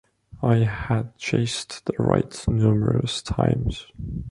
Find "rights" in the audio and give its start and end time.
1.99-2.47